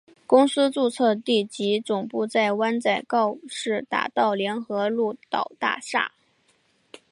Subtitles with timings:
[0.25, 6.11] 公司注册地及总部在湾仔告士打道联合鹿岛大厦。